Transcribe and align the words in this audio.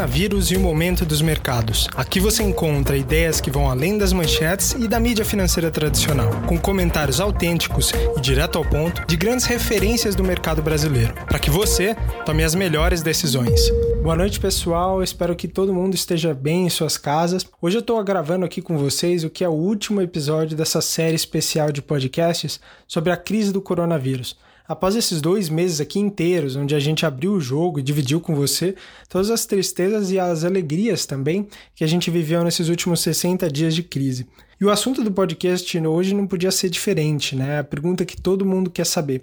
coronavírus 0.00 0.50
e 0.50 0.56
o 0.56 0.60
momento 0.60 1.04
dos 1.04 1.20
mercados. 1.20 1.86
Aqui 1.94 2.18
você 2.20 2.42
encontra 2.42 2.96
ideias 2.96 3.38
que 3.38 3.50
vão 3.50 3.68
além 3.68 3.98
das 3.98 4.14
manchetes 4.14 4.72
e 4.72 4.88
da 4.88 4.98
mídia 4.98 5.26
financeira 5.26 5.70
tradicional, 5.70 6.30
com 6.46 6.58
comentários 6.58 7.20
autênticos 7.20 7.92
e 8.16 8.20
direto 8.20 8.56
ao 8.56 8.64
ponto 8.64 9.06
de 9.06 9.14
grandes 9.14 9.44
referências 9.44 10.14
do 10.14 10.24
mercado 10.24 10.62
brasileiro, 10.62 11.12
para 11.26 11.38
que 11.38 11.50
você 11.50 11.94
tome 12.24 12.42
as 12.42 12.54
melhores 12.54 13.02
decisões. 13.02 13.60
Boa 14.02 14.16
noite, 14.16 14.40
pessoal. 14.40 15.02
Espero 15.02 15.36
que 15.36 15.46
todo 15.46 15.74
mundo 15.74 15.94
esteja 15.94 16.32
bem 16.32 16.64
em 16.64 16.70
suas 16.70 16.96
casas. 16.96 17.44
Hoje 17.60 17.76
eu 17.76 17.80
estou 17.80 18.02
gravando 18.02 18.46
aqui 18.46 18.62
com 18.62 18.78
vocês 18.78 19.22
o 19.22 19.28
que 19.28 19.44
é 19.44 19.48
o 19.48 19.52
último 19.52 20.00
episódio 20.00 20.56
dessa 20.56 20.80
série 20.80 21.16
especial 21.16 21.70
de 21.70 21.82
podcasts 21.82 22.58
sobre 22.86 23.12
a 23.12 23.18
crise 23.18 23.52
do 23.52 23.60
coronavírus. 23.60 24.34
Após 24.70 24.94
esses 24.94 25.20
dois 25.20 25.48
meses 25.48 25.80
aqui 25.80 25.98
inteiros, 25.98 26.54
onde 26.54 26.76
a 26.76 26.78
gente 26.78 27.04
abriu 27.04 27.32
o 27.32 27.40
jogo 27.40 27.80
e 27.80 27.82
dividiu 27.82 28.20
com 28.20 28.36
você 28.36 28.76
todas 29.08 29.28
as 29.28 29.44
tristezas 29.44 30.12
e 30.12 30.18
as 30.20 30.44
alegrias 30.44 31.04
também 31.04 31.48
que 31.74 31.82
a 31.82 31.88
gente 31.88 32.08
viveu 32.08 32.44
nesses 32.44 32.68
últimos 32.68 33.00
60 33.00 33.50
dias 33.50 33.74
de 33.74 33.82
crise. 33.82 34.28
E 34.60 34.64
o 34.64 34.70
assunto 34.70 35.02
do 35.02 35.10
podcast 35.10 35.76
hoje 35.76 36.14
não 36.14 36.24
podia 36.24 36.52
ser 36.52 36.68
diferente, 36.68 37.34
né? 37.34 37.58
A 37.58 37.64
pergunta 37.64 38.04
que 38.04 38.16
todo 38.16 38.46
mundo 38.46 38.70
quer 38.70 38.86
saber. 38.86 39.22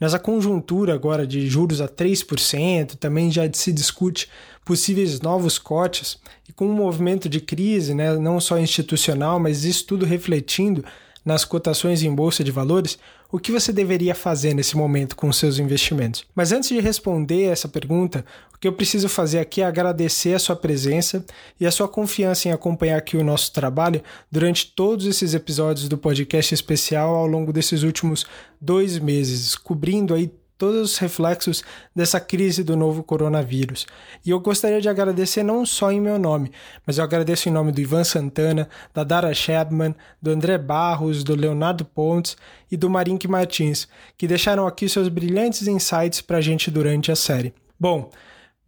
Nessa 0.00 0.18
conjuntura 0.18 0.94
agora 0.94 1.26
de 1.26 1.46
juros 1.46 1.82
a 1.82 1.86
3%, 1.86 2.96
também 2.96 3.30
já 3.30 3.42
se 3.52 3.74
discute 3.74 4.26
possíveis 4.64 5.20
novos 5.20 5.58
cortes, 5.58 6.18
e 6.48 6.52
com 6.54 6.66
um 6.66 6.72
movimento 6.72 7.28
de 7.28 7.42
crise, 7.42 7.92
né, 7.92 8.16
não 8.16 8.40
só 8.40 8.58
institucional, 8.58 9.38
mas 9.38 9.66
isso 9.66 9.84
tudo 9.84 10.06
refletindo 10.06 10.82
nas 11.28 11.44
cotações 11.44 12.02
em 12.02 12.14
bolsa 12.14 12.42
de 12.42 12.50
valores, 12.50 12.98
o 13.30 13.38
que 13.38 13.52
você 13.52 13.72
deveria 13.72 14.14
fazer 14.14 14.54
nesse 14.54 14.76
momento 14.76 15.14
com 15.14 15.30
seus 15.32 15.58
investimentos. 15.58 16.24
Mas 16.34 16.50
antes 16.50 16.70
de 16.70 16.80
responder 16.80 17.44
essa 17.44 17.68
pergunta, 17.68 18.24
o 18.54 18.58
que 18.58 18.66
eu 18.66 18.72
preciso 18.72 19.08
fazer 19.08 19.38
aqui 19.38 19.60
é 19.60 19.64
agradecer 19.64 20.34
a 20.34 20.38
sua 20.38 20.56
presença 20.56 21.24
e 21.60 21.66
a 21.66 21.70
sua 21.70 21.86
confiança 21.86 22.48
em 22.48 22.52
acompanhar 22.52 22.96
aqui 22.96 23.16
o 23.16 23.22
nosso 23.22 23.52
trabalho 23.52 24.02
durante 24.32 24.72
todos 24.74 25.06
esses 25.06 25.34
episódios 25.34 25.88
do 25.88 25.98
podcast 25.98 26.54
especial 26.54 27.14
ao 27.14 27.26
longo 27.26 27.52
desses 27.52 27.82
últimos 27.82 28.24
dois 28.60 28.98
meses, 28.98 29.54
cobrindo 29.54 30.14
aí 30.14 30.32
todos 30.58 30.92
os 30.92 30.98
reflexos 30.98 31.62
dessa 31.94 32.18
crise 32.18 32.64
do 32.64 32.76
novo 32.76 33.02
coronavírus. 33.02 33.86
E 34.26 34.30
eu 34.30 34.40
gostaria 34.40 34.80
de 34.80 34.88
agradecer 34.88 35.44
não 35.44 35.64
só 35.64 35.92
em 35.92 36.00
meu 36.00 36.18
nome, 36.18 36.50
mas 36.84 36.98
eu 36.98 37.04
agradeço 37.04 37.48
em 37.48 37.52
nome 37.52 37.70
do 37.70 37.80
Ivan 37.80 38.02
Santana, 38.02 38.68
da 38.92 39.04
Dara 39.04 39.32
Shepman, 39.32 39.94
do 40.20 40.32
André 40.32 40.58
Barros, 40.58 41.22
do 41.22 41.36
Leonardo 41.36 41.84
Pontes 41.84 42.36
e 42.70 42.76
do 42.76 42.90
Marink 42.90 43.28
Martins, 43.28 43.86
que 44.16 44.26
deixaram 44.26 44.66
aqui 44.66 44.88
seus 44.88 45.08
brilhantes 45.08 45.68
insights 45.68 46.20
para 46.20 46.38
a 46.38 46.42
gente 46.42 46.70
durante 46.70 47.12
a 47.12 47.16
série. 47.16 47.54
Bom, 47.78 48.10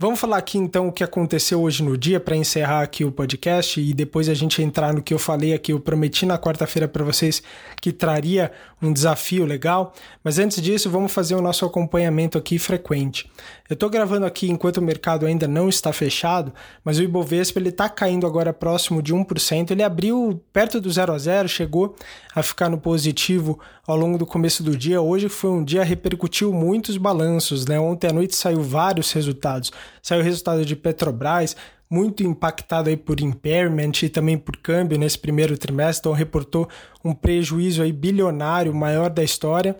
Vamos 0.02 0.18
falar 0.18 0.38
aqui 0.38 0.56
então 0.56 0.88
o 0.88 0.92
que 0.92 1.04
aconteceu 1.04 1.60
hoje 1.60 1.82
no 1.82 1.94
dia 1.94 2.18
para 2.18 2.34
encerrar 2.34 2.80
aqui 2.80 3.04
o 3.04 3.12
podcast 3.12 3.78
e 3.78 3.92
depois 3.92 4.30
a 4.30 4.34
gente 4.34 4.62
entrar 4.62 4.94
no 4.94 5.02
que 5.02 5.12
eu 5.12 5.18
falei 5.18 5.52
aqui. 5.52 5.74
Eu 5.74 5.78
prometi 5.78 6.24
na 6.24 6.38
quarta-feira 6.38 6.88
para 6.88 7.04
vocês 7.04 7.42
que 7.82 7.92
traria 7.92 8.50
um 8.80 8.94
desafio 8.94 9.44
legal, 9.44 9.92
mas 10.24 10.38
antes 10.38 10.62
disso, 10.62 10.88
vamos 10.88 11.12
fazer 11.12 11.34
o 11.34 11.42
nosso 11.42 11.66
acompanhamento 11.66 12.38
aqui 12.38 12.58
frequente. 12.58 13.30
Eu 13.70 13.74
estou 13.74 13.88
gravando 13.88 14.26
aqui 14.26 14.50
enquanto 14.50 14.78
o 14.78 14.82
mercado 14.82 15.24
ainda 15.24 15.46
não 15.46 15.68
está 15.68 15.92
fechado, 15.92 16.52
mas 16.84 16.98
o 16.98 17.04
Ibovespa 17.04 17.60
ele 17.60 17.68
está 17.68 17.88
caindo 17.88 18.26
agora 18.26 18.52
próximo 18.52 19.00
de 19.00 19.14
1%. 19.14 19.70
Ele 19.70 19.84
abriu 19.84 20.42
perto 20.52 20.80
do 20.80 20.90
0 20.90 21.12
a 21.12 21.18
0, 21.18 21.48
chegou 21.48 21.94
a 22.34 22.42
ficar 22.42 22.68
no 22.68 22.78
positivo 22.78 23.60
ao 23.86 23.96
longo 23.96 24.18
do 24.18 24.26
começo 24.26 24.64
do 24.64 24.76
dia. 24.76 25.00
Hoje 25.00 25.28
foi 25.28 25.50
um 25.50 25.62
dia 25.62 25.84
repercutiu 25.84 26.52
muitos 26.52 26.96
balanços, 26.96 27.64
né? 27.64 27.78
Ontem 27.78 28.08
à 28.08 28.12
noite 28.12 28.34
saiu 28.34 28.60
vários 28.60 29.12
resultados. 29.12 29.70
Saiu 30.02 30.20
o 30.20 30.24
resultado 30.24 30.66
de 30.66 30.74
Petrobras, 30.74 31.54
muito 31.88 32.24
impactado 32.24 32.88
aí 32.88 32.96
por 32.96 33.20
impairment 33.20 33.92
e 34.02 34.08
também 34.08 34.36
por 34.36 34.56
câmbio 34.56 34.98
nesse 34.98 35.18
primeiro 35.18 35.56
trimestre, 35.56 36.00
então 36.00 36.12
reportou 36.12 36.68
um 37.04 37.14
prejuízo 37.14 37.82
aí 37.82 37.92
bilionário 37.92 38.74
maior 38.74 39.10
da 39.10 39.22
história 39.22 39.76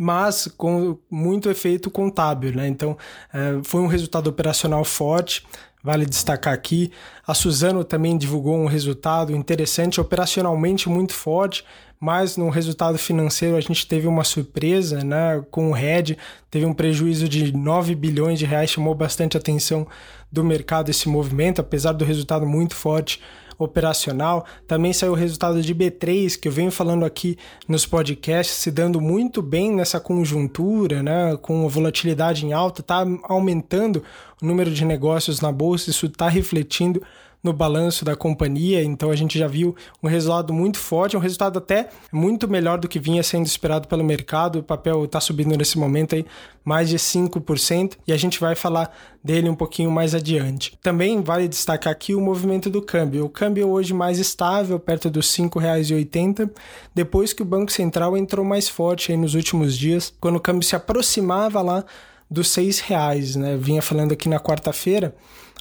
mas 0.00 0.48
com 0.56 0.96
muito 1.10 1.50
efeito 1.50 1.90
contábil, 1.90 2.54
né? 2.54 2.66
Então, 2.66 2.96
é, 3.34 3.60
foi 3.62 3.82
um 3.82 3.86
resultado 3.86 4.30
operacional 4.30 4.82
forte, 4.82 5.46
vale 5.84 6.06
destacar 6.06 6.54
aqui. 6.54 6.90
A 7.26 7.34
Suzano 7.34 7.84
também 7.84 8.16
divulgou 8.16 8.56
um 8.56 8.64
resultado 8.64 9.36
interessante, 9.36 10.00
operacionalmente 10.00 10.88
muito 10.88 11.12
forte, 11.12 11.66
mas 12.00 12.38
no 12.38 12.48
resultado 12.48 12.96
financeiro 12.96 13.56
a 13.56 13.60
gente 13.60 13.86
teve 13.86 14.06
uma 14.06 14.24
surpresa, 14.24 15.04
né? 15.04 15.44
Com 15.50 15.68
o 15.68 15.74
Red, 15.74 16.16
teve 16.50 16.64
um 16.64 16.72
prejuízo 16.72 17.28
de 17.28 17.54
9 17.54 17.94
bilhões 17.94 18.38
de 18.38 18.46
reais, 18.46 18.70
chamou 18.70 18.94
bastante 18.94 19.36
atenção 19.36 19.86
do 20.32 20.42
mercado 20.42 20.88
esse 20.88 21.10
movimento, 21.10 21.60
apesar 21.60 21.92
do 21.92 22.06
resultado 22.06 22.46
muito 22.46 22.74
forte 22.74 23.20
operacional. 23.60 24.44
Também 24.66 24.92
saiu 24.92 25.12
o 25.12 25.16
resultado 25.16 25.62
de 25.62 25.74
B3, 25.74 26.38
que 26.38 26.48
eu 26.48 26.52
venho 26.52 26.72
falando 26.72 27.04
aqui 27.04 27.36
nos 27.68 27.86
podcasts, 27.86 28.56
se 28.56 28.70
dando 28.70 29.00
muito 29.00 29.42
bem 29.42 29.70
nessa 29.70 30.00
conjuntura, 30.00 31.02
né, 31.02 31.36
com 31.40 31.64
a 31.64 31.68
volatilidade 31.68 32.44
em 32.46 32.52
alta, 32.52 32.80
está 32.80 33.06
aumentando 33.24 34.02
o 34.42 34.46
número 34.46 34.70
de 34.70 34.84
negócios 34.84 35.40
na 35.40 35.52
bolsa, 35.52 35.90
isso 35.90 36.06
está 36.06 36.28
refletindo 36.28 37.02
no 37.42 37.52
balanço 37.52 38.04
da 38.04 38.14
companhia, 38.14 38.82
então 38.82 39.10
a 39.10 39.16
gente 39.16 39.38
já 39.38 39.46
viu 39.46 39.74
um 40.02 40.08
resultado 40.08 40.52
muito 40.52 40.78
forte, 40.78 41.16
um 41.16 41.20
resultado 41.20 41.58
até 41.58 41.88
muito 42.12 42.48
melhor 42.48 42.78
do 42.78 42.88
que 42.88 42.98
vinha 42.98 43.22
sendo 43.22 43.46
esperado 43.46 43.88
pelo 43.88 44.04
mercado. 44.04 44.58
O 44.58 44.62
papel 44.62 45.04
está 45.04 45.20
subindo 45.20 45.56
nesse 45.56 45.78
momento 45.78 46.14
aí 46.14 46.26
mais 46.64 46.90
de 46.90 46.98
5%, 46.98 47.96
e 48.06 48.12
a 48.12 48.16
gente 48.16 48.38
vai 48.38 48.54
falar 48.54 48.94
dele 49.24 49.48
um 49.48 49.54
pouquinho 49.54 49.90
mais 49.90 50.14
adiante. 50.14 50.78
Também 50.82 51.22
vale 51.22 51.48
destacar 51.48 51.92
aqui 51.92 52.14
o 52.14 52.20
movimento 52.20 52.68
do 52.68 52.82
câmbio. 52.82 53.24
O 53.24 53.30
câmbio 53.30 53.68
hoje 53.68 53.94
mais 53.94 54.18
estável, 54.18 54.78
perto 54.78 55.10
dos 55.10 55.34
R$ 55.36 55.44
5,80, 55.44 56.50
depois 56.94 57.32
que 57.32 57.42
o 57.42 57.46
Banco 57.46 57.72
Central 57.72 58.16
entrou 58.16 58.44
mais 58.44 58.68
forte 58.68 59.10
aí 59.10 59.18
nos 59.18 59.34
últimos 59.34 59.76
dias, 59.76 60.12
quando 60.20 60.36
o 60.36 60.40
câmbio 60.40 60.62
se 60.62 60.76
aproximava 60.76 61.62
lá 61.62 61.84
dos 62.30 62.54
R$ 62.54 62.70
reais, 62.86 63.34
né? 63.34 63.56
Vinha 63.56 63.82
falando 63.82 64.12
aqui 64.12 64.28
na 64.28 64.38
quarta-feira, 64.38 65.14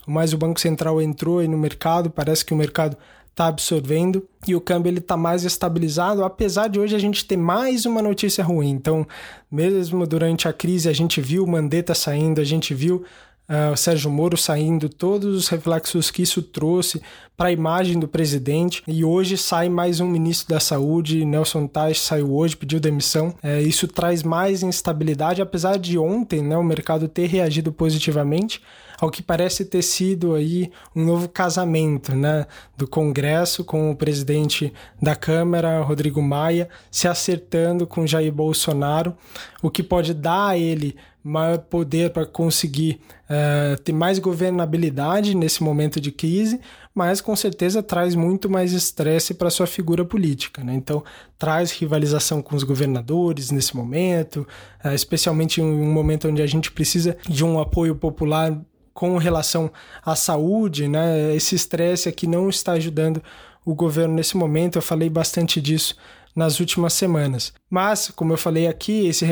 mas 0.09 0.33
o 0.33 0.37
Banco 0.37 0.59
Central 0.59 1.01
entrou 1.01 1.39
aí 1.39 1.47
no 1.47 1.57
mercado, 1.57 2.09
parece 2.09 2.43
que 2.43 2.53
o 2.53 2.57
mercado 2.57 2.97
está 3.29 3.47
absorvendo 3.47 4.27
e 4.47 4.55
o 4.55 4.59
câmbio 4.59 4.89
ele 4.89 4.99
está 4.99 5.15
mais 5.15 5.43
estabilizado, 5.45 6.25
apesar 6.25 6.67
de 6.67 6.79
hoje 6.79 6.95
a 6.95 6.99
gente 6.99 7.23
ter 7.25 7.37
mais 7.37 7.85
uma 7.85 8.01
notícia 8.01 8.43
ruim. 8.43 8.69
Então, 8.69 9.07
mesmo 9.49 10.05
durante 10.05 10.47
a 10.47 10.53
crise, 10.53 10.89
a 10.89 10.93
gente 10.93 11.21
viu 11.21 11.43
o 11.43 11.47
Mandetta 11.47 11.93
saindo, 11.93 12.41
a 12.41 12.43
gente 12.43 12.73
viu 12.73 13.05
uh, 13.49 13.75
Sérgio 13.75 14.11
Moro 14.11 14.37
saindo, 14.37 14.87
todos 14.87 15.35
os 15.35 15.47
reflexos 15.47 16.11
que 16.11 16.21
isso 16.21 16.41
trouxe 16.41 17.01
para 17.35 17.49
a 17.49 17.51
imagem 17.51 17.99
do 17.99 18.07
presidente. 18.07 18.83
E 18.87 19.03
hoje 19.03 19.37
sai 19.37 19.67
mais 19.67 19.99
um 19.99 20.07
ministro 20.07 20.53
da 20.53 20.59
Saúde, 20.59 21.25
Nelson 21.25 21.67
Tais 21.67 21.99
saiu 21.99 22.33
hoje, 22.33 22.55
pediu 22.55 22.79
demissão. 22.79 23.33
É, 23.41 23.61
isso 23.61 23.87
traz 23.87 24.21
mais 24.23 24.61
instabilidade, 24.61 25.41
apesar 25.41 25.77
de 25.79 25.97
ontem 25.97 26.43
né, 26.43 26.55
o 26.57 26.63
mercado 26.63 27.07
ter 27.07 27.27
reagido 27.27 27.71
positivamente 27.71 28.61
ao 28.99 29.09
que 29.09 29.23
parece 29.23 29.63
ter 29.63 29.81
sido 29.81 30.35
aí 30.35 30.69
um 30.93 31.05
novo 31.05 31.29
casamento, 31.29 32.13
né, 32.13 32.45
do 32.77 32.87
Congresso 32.87 33.63
com 33.63 33.89
o 33.89 33.95
presidente 33.95 34.73
da 35.01 35.15
Câmara, 35.15 35.81
Rodrigo 35.81 36.21
Maia, 36.21 36.67
se 36.91 37.07
acertando 37.07 37.87
com 37.87 38.05
Jair 38.05 38.33
Bolsonaro, 38.33 39.15
o 39.61 39.69
que 39.69 39.81
pode 39.81 40.13
dar 40.13 40.49
a 40.49 40.57
ele 40.57 40.95
maior 41.23 41.57
poder 41.57 42.11
para 42.11 42.25
conseguir 42.25 42.99
uh, 43.25 43.79
ter 43.81 43.91
mais 43.91 44.19
governabilidade 44.19 45.35
nesse 45.35 45.61
momento 45.61 45.99
de 45.99 46.11
crise, 46.11 46.59
mas 46.95 47.19
com 47.19 47.35
certeza 47.35 47.83
traz 47.83 48.15
muito 48.15 48.49
mais 48.49 48.71
estresse 48.71 49.33
para 49.33 49.49
sua 49.49 49.67
figura 49.67 50.05
política. 50.05 50.63
Né? 50.63 50.73
Então, 50.75 51.03
traz 51.37 51.71
rivalização 51.71 52.41
com 52.41 52.55
os 52.55 52.63
governadores 52.63 53.51
nesse 53.51 53.75
momento, 53.75 54.47
uh, 54.83 54.93
especialmente 54.93 55.61
em 55.61 55.63
um 55.63 55.91
momento 55.91 56.27
onde 56.27 56.41
a 56.41 56.47
gente 56.47 56.71
precisa 56.71 57.17
de 57.27 57.43
um 57.43 57.59
apoio 57.59 57.95
popular 57.95 58.57
com 58.93 59.17
relação 59.17 59.71
à 60.03 60.13
saúde, 60.13 60.89
né? 60.89 61.33
Esse 61.33 61.55
estresse 61.55 62.09
aqui 62.09 62.27
não 62.27 62.49
está 62.49 62.73
ajudando 62.73 63.23
o 63.63 63.73
governo 63.73 64.15
nesse 64.15 64.35
momento. 64.35 64.77
Eu 64.77 64.81
falei 64.81 65.09
bastante 65.09 65.61
disso 65.61 65.95
nas 66.35 66.59
últimas 66.59 66.93
semanas. 66.93 67.53
Mas, 67.69 68.09
como 68.15 68.33
eu 68.33 68.37
falei 68.37 68.67
aqui, 68.67 69.07
esse 69.07 69.25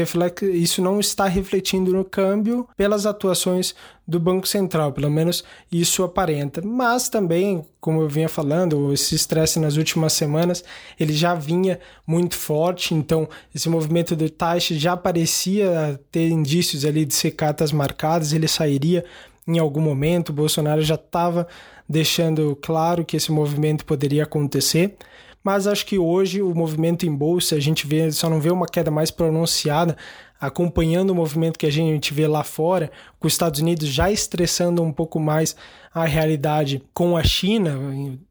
isso 0.54 0.82
não 0.82 1.00
está 1.00 1.26
refletindo 1.28 1.94
no 1.94 2.04
câmbio 2.04 2.68
pelas 2.76 3.06
atuações 3.06 3.74
do 4.08 4.20
Banco 4.20 4.48
Central, 4.48 4.92
pelo 4.92 5.10
menos 5.10 5.44
isso 5.72 6.04
aparenta. 6.04 6.62
Mas 6.62 7.10
também, 7.10 7.66
como 7.80 8.02
eu 8.02 8.08
vinha 8.08 8.30
falando, 8.30 8.94
esse 8.94 9.16
estresse 9.16 9.60
nas 9.60 9.76
últimas 9.76 10.14
semanas, 10.14 10.64
ele 11.00 11.14
já 11.14 11.34
vinha 11.36 11.80
muito 12.06 12.36
forte, 12.36 12.94
então 12.94 13.28
esse 13.54 13.68
movimento 13.68 14.16
do 14.16 14.30
taxa 14.30 14.76
já 14.76 14.96
parecia 14.96 16.00
ter 16.12 16.30
indícios 16.30 16.86
ali 16.86 17.06
de 17.06 17.14
ser 17.14 17.32
cartas 17.32 17.72
marcadas, 17.72 18.34
ele 18.34 18.48
sairia 18.48 19.04
em 19.48 19.60
algum 19.60 19.82
momento. 19.82 20.34
Bolsonaro 20.34 20.82
já 20.82 20.96
estava 20.96 21.48
deixando 21.88 22.58
claro 22.62 23.06
que 23.06 23.16
esse 23.16 23.32
movimento 23.32 23.86
poderia 23.86 24.24
acontecer, 24.24 24.96
mas 25.48 25.66
acho 25.66 25.86
que 25.86 25.98
hoje 25.98 26.42
o 26.42 26.54
movimento 26.54 27.06
em 27.06 27.16
bolsa, 27.16 27.56
a 27.56 27.60
gente 27.62 27.88
vê, 27.88 28.12
só 28.12 28.30
não 28.30 28.42
vê 28.42 28.50
uma 28.52 28.66
queda 28.66 28.92
mais 28.92 29.10
pronunciada, 29.10 29.96
acompanhando 30.38 31.12
o 31.12 31.16
movimento 31.16 31.58
que 31.58 31.66
a 31.66 31.72
gente 31.72 32.14
vê 32.14 32.28
lá 32.28 32.44
fora, 32.44 32.92
com 33.18 33.28
os 33.28 33.34
Estados 33.34 33.62
Unidos 33.62 33.88
já 33.88 34.12
estressando 34.12 34.84
um 34.84 34.92
pouco 34.92 35.22
mais 35.22 35.56
a 35.94 36.04
realidade 36.04 36.84
com 36.94 37.16
a 37.16 37.24
China, 37.24 37.80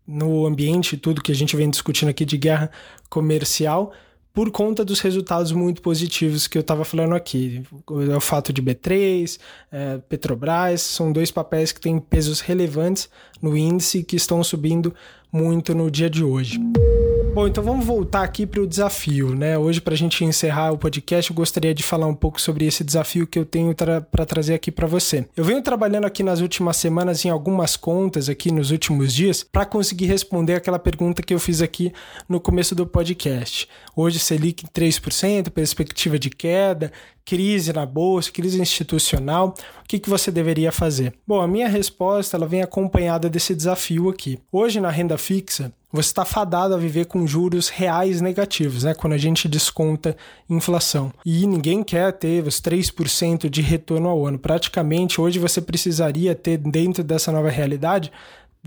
no 0.07 0.45
ambiente, 0.45 0.99
tudo 0.99 1.23
que 1.23 1.33
a 1.33 1.35
gente 1.35 1.57
vem 1.57 1.71
discutindo 1.71 2.11
aqui 2.11 2.27
de 2.27 2.37
guerra 2.37 2.71
comercial, 3.09 3.95
por 4.35 4.51
conta 4.51 4.85
dos 4.85 5.01
resultados 5.01 5.53
muito 5.53 5.81
positivos 5.81 6.47
que 6.47 6.59
eu 6.59 6.61
estava 6.61 6.85
falando 6.85 7.15
aqui. 7.15 7.63
O 7.87 8.21
fato 8.21 8.53
de 8.53 8.61
B3, 8.61 9.39
é, 9.73 9.97
Petrobras, 10.07 10.83
são 10.83 11.11
dois 11.11 11.31
papéis 11.31 11.73
que 11.73 11.81
têm 11.81 11.99
pesos 11.99 12.41
relevantes 12.41 13.09
no 13.41 13.57
índice 13.57 14.05
que 14.05 14.17
estão 14.17 14.45
subindo 14.45 14.95
muito 15.33 15.75
no 15.75 15.91
dia 15.91 16.11
de 16.11 16.23
hoje. 16.23 16.61
Bom, 17.37 17.47
então 17.47 17.63
vamos 17.63 17.85
voltar 17.85 18.23
aqui 18.23 18.47
para 18.47 18.63
o 18.63 18.67
desafio, 18.67 19.35
né? 19.35 19.59
Hoje, 19.59 19.79
para 19.79 19.93
a 19.93 19.97
gente 19.97 20.25
encerrar 20.25 20.73
o 20.73 20.79
podcast, 20.79 21.31
eu 21.31 21.37
gostaria 21.37 21.75
de 21.75 21.83
falar 21.83 22.07
um 22.07 22.15
pouco 22.15 22.41
sobre 22.41 22.65
esse 22.65 22.83
desafio 22.83 23.27
que 23.27 23.39
eu 23.39 23.45
tenho 23.45 23.75
para 23.75 24.25
trazer 24.25 24.55
aqui 24.55 24.73
para 24.73 24.87
você. 24.87 25.29
Eu 25.37 25.45
venho 25.45 25.61
trabalhando 25.61 26.07
aqui 26.07 26.23
nas 26.23 26.41
últimas 26.41 26.79
semanas 26.79 27.27
em 27.27 27.29
algumas 27.29 27.77
contas 27.77 28.31
aqui 28.31 28.51
nos 28.51 28.71
últimos 28.71 29.13
dias 29.13 29.45
para 29.45 29.67
conseguir 29.67 30.07
responder 30.07 30.55
aquela 30.55 30.79
pergunta 30.79 31.23
que 31.23 31.35
eu 31.35 31.39
fiz 31.39 31.61
aqui 31.61 31.93
no 32.27 32.41
começo 32.41 32.75
do 32.75 32.87
podcast. 32.87 33.69
Hoje, 33.95 34.19
Selic 34.19 34.65
3%, 34.69 35.51
perspectiva 35.51 36.19
de 36.19 36.31
queda, 36.31 36.91
crise 37.27 37.73
na 37.73 37.85
bolsa, 37.85 38.31
crise 38.31 38.61
institucional, 38.61 39.53
o 39.85 39.89
que, 39.89 39.99
que 39.99 40.09
você 40.09 40.31
deveria 40.31 40.71
fazer? 40.71 41.13
Bom, 41.27 41.41
a 41.41 41.49
minha 41.49 41.69
resposta 41.69 42.37
ela 42.37 42.47
vem 42.47 42.63
acompanhada 42.63 43.29
desse 43.29 43.55
desafio 43.55 44.09
aqui. 44.09 44.39
Hoje, 44.51 44.81
na 44.81 44.91
renda 44.91 45.19
fixa, 45.19 45.73
você 45.93 46.09
está 46.09 46.25
fadado 46.25 46.75
a 46.75 46.79
viver 46.79 47.07
com 47.07 47.27
juros 47.27 47.69
reais 47.69 48.21
negativos, 48.21 48.85
né? 48.85 48.95
Quando 48.95 49.15
a 49.15 49.19
gente 49.19 49.49
desconta 49.49 50.17
inflação. 50.49 51.13
E 51.25 51.47
ninguém 51.47 51.83
quer 51.83 52.13
ter 52.13 52.47
os 52.47 52.61
3% 52.61 53.49
de 53.49 53.61
retorno 53.61 54.09
ao 54.09 54.25
ano. 54.27 54.39
Praticamente, 54.39 55.21
hoje 55.21 55.39
você 55.39 55.61
precisaria 55.61 56.35
ter, 56.35 56.59
dentro 56.59 57.03
dessa 57.03 57.33
nova 57.33 57.51
realidade, 57.51 58.13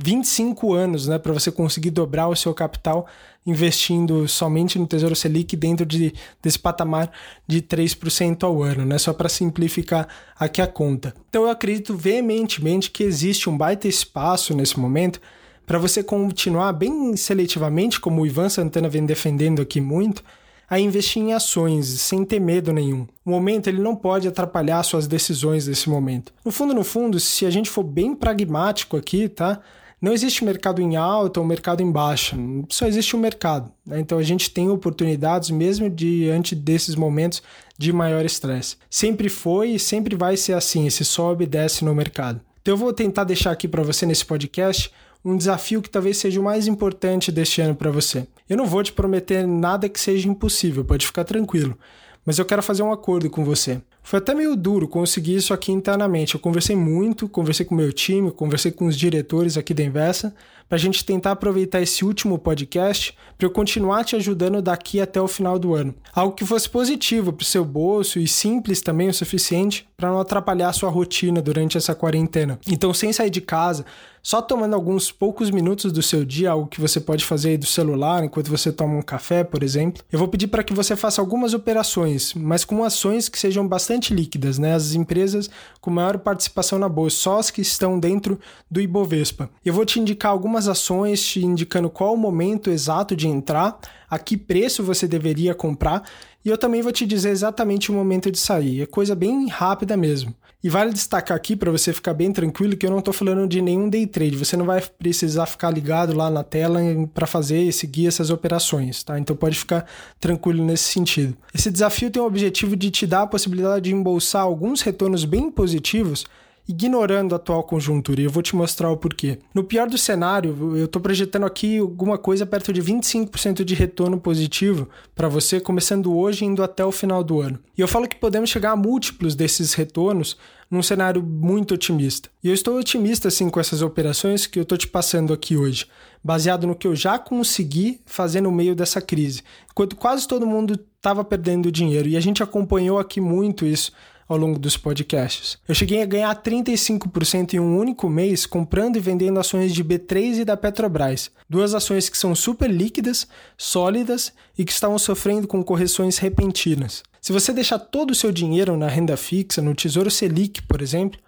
25 0.02 0.74
anos 0.74 1.08
né, 1.08 1.20
para 1.20 1.34
você 1.34 1.52
conseguir 1.52 1.92
dobrar 1.92 2.28
o 2.28 2.36
seu 2.36 2.54
capital 2.54 3.08
investindo 3.46 4.28
somente 4.28 4.78
no 4.78 4.88
Tesouro 4.88 5.16
Selic 5.16 5.56
dentro 5.56 5.86
de, 5.86 6.14
desse 6.42 6.60
patamar 6.60 7.12
de 7.48 7.62
3% 7.62 8.44
ao 8.44 8.62
ano, 8.62 8.86
né? 8.86 8.98
Só 8.98 9.14
para 9.14 9.30
simplificar 9.30 10.08
aqui 10.38 10.62
a 10.62 10.68
conta. 10.68 11.14
Então 11.30 11.44
eu 11.44 11.50
acredito 11.50 11.96
veementemente 11.96 12.92
que 12.92 13.04
existe 13.04 13.50
um 13.50 13.58
baita 13.58 13.88
espaço 13.88 14.54
nesse 14.54 14.80
momento 14.80 15.20
para 15.66 15.80
você 15.80 16.04
continuar 16.04 16.74
bem 16.74 17.16
seletivamente, 17.16 18.00
como 18.00 18.22
o 18.22 18.26
Ivan 18.26 18.50
Santana 18.50 18.90
vem 18.90 19.06
defendendo 19.06 19.62
aqui 19.62 19.80
muito, 19.80 20.24
a 20.70 20.80
investir 20.80 21.22
em 21.22 21.34
ações 21.34 21.88
sem 21.88 22.24
ter 22.24 22.40
medo 22.40 22.72
nenhum. 22.72 23.08
O 23.26 23.30
momento 23.32 23.68
ele 23.68 23.82
não 23.82 23.96
pode 23.96 24.28
atrapalhar 24.28 24.82
suas 24.84 25.08
decisões 25.08 25.68
nesse 25.68 25.90
momento. 25.90 26.32
No 26.46 26.52
fundo, 26.52 26.74
no 26.74 26.84
fundo, 26.84 27.20
se 27.20 27.46
a 27.46 27.50
gente 27.50 27.70
for 27.70 27.84
bem 27.84 28.14
pragmático 28.14 28.96
aqui, 28.96 29.28
tá? 29.28 29.60
Não 30.02 30.14
existe 30.14 30.46
mercado 30.46 30.82
em 30.82 30.96
alta 30.96 31.42
ou 31.42 31.46
mercado 31.46 31.84
em 31.84 31.92
baixa, 31.92 32.38
só 32.70 32.88
existe 32.88 33.18
um 33.18 33.20
mercado. 33.20 33.70
Né? 33.86 34.00
Então 34.00 34.18
a 34.18 34.24
gente 34.24 34.50
tem 34.50 34.70
oportunidades 34.70 35.50
mesmo 35.50 35.90
diante 35.90 36.56
desses 36.56 36.96
momentos 36.96 37.44
de 37.78 37.92
maior 37.92 38.24
estresse. 38.24 38.78
Sempre 38.90 39.28
foi 39.28 39.72
e 39.72 39.80
sempre 39.80 40.16
vai 40.16 40.38
ser 40.38 40.54
assim, 40.54 40.88
esse 40.88 41.04
sobe 41.04 41.44
e 41.44 41.48
desce 41.48 41.84
no 41.84 41.94
mercado. 41.94 42.40
Então 42.62 42.74
eu 42.74 42.78
vou 42.78 42.94
tentar 42.94 43.26
deixar 43.26 43.52
aqui 43.52 43.68
para 43.68 43.84
você 43.84 44.06
nesse 44.06 44.26
podcast 44.26 44.90
um 45.24 45.36
desafio 45.36 45.82
que 45.82 45.90
talvez 45.90 46.18
seja 46.18 46.40
o 46.40 46.44
mais 46.44 46.66
importante 46.66 47.30
deste 47.30 47.60
ano 47.62 47.76
para 47.76 47.92
você. 47.92 48.26
Eu 48.48 48.56
não 48.56 48.66
vou 48.66 48.82
te 48.82 48.94
prometer 48.94 49.46
nada 49.46 49.90
que 49.90 50.00
seja 50.00 50.30
impossível, 50.30 50.86
pode 50.86 51.06
ficar 51.06 51.26
tranquilo, 51.26 51.78
mas 52.26 52.40
eu 52.40 52.46
quero 52.46 52.64
fazer 52.64 52.84
um 52.84 52.92
acordo 52.92 53.30
com 53.30 53.44
você. 53.44 53.82
Foi 54.02 54.18
até 54.20 54.34
meio 54.34 54.56
duro 54.56 54.88
conseguir 54.88 55.36
isso 55.36 55.54
aqui 55.54 55.72
internamente. 55.72 56.36
Eu 56.36 56.40
conversei 56.40 56.76
muito, 56.76 57.30
conversei 57.30 57.66
com 57.66 57.76
o 57.76 57.78
meu 57.78 57.94
time, 57.94 58.32
conversei 58.32 58.72
com 58.72 58.88
os 58.88 58.98
diretores 58.98 59.58
aqui 59.58 59.74
da 59.74 59.84
Inversa, 59.84 60.34
para 60.68 60.78
a 60.78 60.80
gente 60.80 61.04
tentar 61.04 61.32
aproveitar 61.32 61.82
esse 61.82 62.06
último 62.06 62.38
podcast 62.38 63.16
para 63.38 63.48
eu 63.48 63.52
continuar 63.52 64.04
te 64.04 64.16
ajudando 64.16 64.62
daqui 64.62 65.02
até 65.02 65.20
o 65.20 65.28
final 65.28 65.58
do 65.58 65.74
ano. 65.74 65.96
Algo 66.14 66.36
que 66.36 66.46
fosse 66.46 66.70
positivo 66.70 67.34
para 67.34 67.44
o 67.44 67.46
seu 67.46 67.66
bolso 67.66 68.20
e 68.20 68.28
simples 68.28 68.82
também 68.82 69.10
o 69.10 69.14
suficiente 69.14 69.88
para 69.98 70.10
não 70.10 70.20
atrapalhar 70.20 70.70
a 70.70 70.74
sua 70.74 70.90
rotina 70.90 71.42
durante 71.42 71.78
essa 71.78 71.96
quarentena. 71.96 72.60
Então, 72.68 72.94
sem 72.94 73.12
sair 73.12 73.32
de 73.32 73.42
casa, 73.42 73.86
só 74.22 74.42
tomando 74.42 74.74
alguns 74.74 75.12
poucos 75.12 75.50
minutos 75.50 75.92
do 75.92 76.02
seu 76.02 76.26
dia, 76.26 76.52
algo 76.52 76.68
que 76.68 76.82
você 76.82 77.00
pode 77.00 77.26
fazer 77.26 77.50
aí 77.50 77.58
do 77.58 77.66
celular 77.66 78.24
enquanto 78.24 78.50
você 78.50 78.72
toma 78.72 78.96
um 78.96 79.02
café, 79.02 79.44
por 79.44 79.64
exemplo, 79.64 80.04
eu 80.12 80.20
vou 80.20 80.28
pedir 80.28 80.48
para 80.48 80.64
que 80.64 80.74
você 80.74 80.96
faça 80.96 81.22
algumas 81.22 81.54
operações, 81.54 82.34
mas 82.34 82.66
com 82.66 82.84
ações 82.84 83.30
que 83.30 83.40
sejam 83.40 83.68
bastante 83.68 84.14
líquidas, 84.14 84.58
né? 84.58 84.74
As 84.74 84.94
empresas 84.94 85.50
com 85.82 85.90
maior 85.90 86.18
participação 86.20 86.78
na 86.78 86.90
bolsa, 86.90 87.18
só 87.18 87.40
as 87.40 87.52
que 87.52 87.62
estão 87.62 88.00
dentro 88.00 88.40
do 88.70 88.82
Ibovespa. 88.82 89.50
Eu 89.64 89.74
vou 89.74 89.86
te 89.86 90.00
indicar 90.00 90.32
algumas 90.32 90.68
ações, 90.68 91.24
te 91.24 91.44
indicando 91.44 91.90
qual 91.90 92.14
o 92.14 92.18
momento 92.18 92.70
exato 92.70 93.16
de 93.16 93.28
entrar, 93.28 93.80
a 94.10 94.18
que 94.18 94.36
preço 94.36 94.84
você 94.84 95.08
deveria 95.08 95.54
comprar, 95.54 96.04
e 96.50 96.52
eu 96.52 96.58
também 96.58 96.82
vou 96.82 96.92
te 96.92 97.06
dizer 97.06 97.30
exatamente 97.30 97.92
o 97.92 97.94
momento 97.94 98.32
de 98.32 98.40
sair. 98.40 98.82
É 98.82 98.86
coisa 98.88 99.14
bem 99.14 99.48
rápida 99.48 99.96
mesmo. 99.96 100.34
E 100.64 100.68
vale 100.68 100.92
destacar 100.92 101.38
aqui 101.38 101.56
para 101.56 101.70
você 101.70 101.94
ficar 101.94 102.14
bem 102.16 102.32
tranquilo 102.34 102.76
que 102.76 102.88
eu 102.88 102.90
não 102.90 102.98
estou 102.98 103.14
falando 103.14 103.48
de 103.48 103.62
nenhum 103.62 103.88
day 103.88 104.08
trade. 104.08 104.36
Você 104.36 104.58
não 104.58 104.66
vai 104.66 104.82
precisar 104.82 105.46
ficar 105.46 105.70
ligado 105.70 106.12
lá 106.18 106.28
na 106.28 106.44
tela 106.44 106.82
para 107.14 107.28
fazer 107.28 107.62
e 107.62 107.72
seguir 107.72 108.08
essas 108.08 108.32
operações, 108.32 109.04
tá? 109.04 109.20
Então 109.20 109.36
pode 109.36 109.60
ficar 109.60 109.86
tranquilo 110.20 110.66
nesse 110.66 110.86
sentido. 110.86 111.38
Esse 111.54 111.70
desafio 111.70 112.10
tem 112.10 112.20
o 112.20 112.26
objetivo 112.26 112.76
de 112.76 112.90
te 112.90 113.06
dar 113.06 113.22
a 113.22 113.28
possibilidade 113.28 113.86
de 113.86 113.94
embolsar 113.94 114.42
alguns 114.42 114.82
retornos 114.82 115.26
bem 115.26 115.52
positivos 115.52 116.26
ignorando 116.70 117.34
a 117.34 117.38
atual 117.38 117.64
conjuntura, 117.64 118.22
e 118.22 118.26
eu 118.26 118.30
vou 118.30 118.44
te 118.44 118.56
mostrar 118.56 118.92
o 118.92 118.96
porquê. 118.96 119.40
No 119.56 119.64
pior 119.64 119.90
do 119.90 119.98
cenário, 119.98 120.78
eu 120.78 120.86
estou 120.86 121.02
projetando 121.02 121.48
aqui 121.48 121.80
alguma 121.80 122.16
coisa 122.16 122.46
perto 122.46 122.72
de 122.72 122.80
25% 122.80 123.64
de 123.64 123.74
retorno 123.74 124.20
positivo 124.20 124.88
para 125.16 125.28
você, 125.28 125.60
começando 125.60 126.16
hoje 126.16 126.46
e 126.46 126.48
indo 126.48 126.62
até 126.62 126.86
o 126.86 126.92
final 126.92 127.24
do 127.24 127.42
ano. 127.42 127.58
E 127.76 127.82
eu 127.82 127.88
falo 127.88 128.08
que 128.08 128.16
podemos 128.16 128.52
chegar 128.52 128.72
a 128.72 128.76
múltiplos 128.76 129.34
desses 129.34 129.74
retornos 129.74 130.38
num 130.70 130.84
cenário 130.84 131.24
muito 131.24 131.74
otimista. 131.74 132.30
E 132.44 132.50
eu 132.50 132.54
estou 132.54 132.78
otimista 132.78 133.30
assim 133.30 133.50
com 133.50 133.60
essas 133.60 133.82
operações 133.82 134.46
que 134.46 134.60
eu 134.60 134.64
estou 134.64 134.78
te 134.78 134.88
passando 134.88 135.34
aqui 135.34 135.58
hoje, 135.58 135.88
baseado 136.24 136.68
no 136.68 136.76
que 136.76 136.86
eu 136.86 136.96
já 136.96 137.18
consegui 137.18 138.00
fazer 138.06 138.42
no 138.42 138.52
meio 138.52 138.76
dessa 138.76 139.02
crise. 139.02 139.42
Enquanto 139.72 139.96
quase 139.96 140.28
todo 140.28 140.46
mundo 140.46 140.80
estava 140.98 141.24
perdendo 141.24 141.72
dinheiro 141.72 142.08
e 142.08 142.16
a 142.16 142.20
gente 142.20 142.44
acompanhou 142.44 143.00
aqui 143.00 143.20
muito 143.20 143.66
isso 143.66 143.92
ao 144.30 144.38
longo 144.38 144.60
dos 144.60 144.78
podcasts. 144.78 145.58
Eu 145.68 145.74
cheguei 145.74 146.04
a 146.04 146.06
ganhar 146.06 146.44
35% 146.44 147.56
em 147.56 147.60
um 147.60 147.76
único 147.76 148.08
mês 148.08 148.46
comprando 148.46 148.96
e 148.96 149.00
vendendo 149.00 149.40
ações 149.40 149.74
de 149.74 149.84
B3 149.84 150.42
e 150.42 150.46
da 150.46 150.56
Petrobras, 150.56 151.32
duas 151.50 151.74
ações 151.74 152.08
que 152.08 152.18
são 152.18 152.36
super 152.36 152.70
líquidas, 152.70 153.28
sólidas 153.58 154.32
e 154.56 154.64
que 154.64 154.72
estavam 154.72 155.00
sofrendo 155.00 155.48
com 155.48 155.64
correções 155.64 156.20
repentinas. 156.20 157.02
Se 157.20 157.34
você 157.34 157.52
deixar 157.52 157.80
todo 157.80 158.12
o 158.12 158.16
seu 158.16 158.32
dinheiro 158.32 158.78
na 158.78 158.88
renda 158.88 159.18
fixa, 159.18 159.64
no 159.64 159.74
Tesouro 159.74 160.12
Selic, 160.12 160.62
por 160.62 160.80
exemplo, 160.80 161.20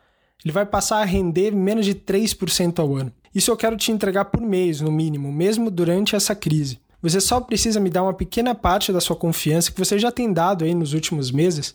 ele 0.45 0.51
vai 0.51 0.65
passar 0.65 0.97
a 1.01 1.05
render 1.05 1.51
menos 1.51 1.85
de 1.87 1.95
3% 1.95 2.79
ao 2.79 2.95
ano. 2.95 3.11
Isso 3.33 3.49
eu 3.49 3.57
quero 3.57 3.75
te 3.77 3.91
entregar 3.91 4.25
por 4.25 4.41
mês, 4.41 4.79
no 4.79 4.91
mínimo, 4.91 5.31
mesmo 5.31 5.71
durante 5.71 6.15
essa 6.15 6.35
crise. 6.35 6.79
Você 7.01 7.19
só 7.19 7.41
precisa 7.41 7.79
me 7.79 7.89
dar 7.89 8.03
uma 8.03 8.13
pequena 8.13 8.53
parte 8.53 8.93
da 8.93 9.01
sua 9.01 9.15
confiança 9.15 9.71
que 9.71 9.79
você 9.79 9.97
já 9.97 10.11
tem 10.11 10.31
dado 10.31 10.63
aí 10.63 10.75
nos 10.75 10.93
últimos 10.93 11.31
meses 11.31 11.73